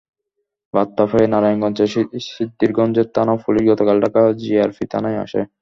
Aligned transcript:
বার্তা 0.73 1.03
পেয়ে 1.11 1.27
নারায়ণগঞ্জের 1.33 1.89
সিদ্ধিরগঞ্জের 2.29 3.07
থানা 3.15 3.33
পুলিশ 3.43 3.63
গতকাল 3.71 3.97
ঢাকা 4.03 4.21
জিআরপি 4.41 4.85
থানায় 4.91 5.19
আসে। 5.25 5.41